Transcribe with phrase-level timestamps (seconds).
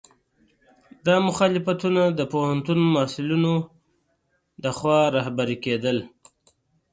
[1.05, 3.53] دا مخالفتونه د پوهنتون محصلینو
[4.63, 5.97] لخوا رهبري کېدل.